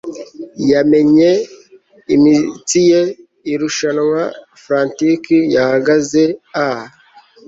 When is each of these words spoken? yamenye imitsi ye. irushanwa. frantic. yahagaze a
yamenye 0.71 1.29
imitsi 2.15 2.79
ye. 2.91 3.01
irushanwa. 3.53 4.21
frantic. 4.63 5.21
yahagaze 5.55 6.23
a 6.67 6.69